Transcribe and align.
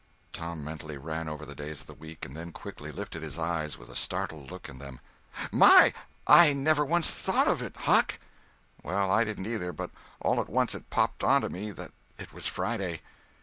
Tom 0.33 0.63
mentally 0.63 0.97
ran 0.97 1.29
over 1.29 1.45
the 1.45 1.53
days 1.53 1.81
of 1.81 1.85
the 1.85 1.93
week, 1.93 2.25
and 2.25 2.35
then 2.35 2.51
quickly 2.51 2.91
lifted 2.91 3.21
his 3.21 3.37
eyes 3.37 3.77
with 3.77 3.87
a 3.87 3.95
startled 3.95 4.49
look 4.49 4.67
in 4.67 4.79
them— 4.79 4.99
"My! 5.51 5.93
I 6.25 6.53
never 6.53 6.83
once 6.83 7.11
thought 7.13 7.47
of 7.47 7.61
it, 7.61 7.77
Huck!" 7.77 8.17
"Well, 8.83 9.11
I 9.11 9.23
didn't 9.23 9.43
neither, 9.43 9.71
but 9.71 9.91
all 10.19 10.41
at 10.41 10.49
once 10.49 10.73
it 10.73 10.89
popped 10.89 11.23
onto 11.23 11.49
me 11.49 11.69
that 11.73 11.91
it 12.17 12.33
was 12.33 12.47
Friday." 12.47 13.01